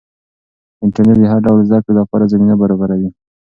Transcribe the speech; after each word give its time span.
انټرنیټ 0.83 1.17
د 1.21 1.25
هر 1.31 1.39
ډول 1.45 1.57
زده 1.69 1.79
کړې 1.83 1.93
لپاره 1.99 2.29
زمینه 2.31 2.55
برابروي. 2.61 3.09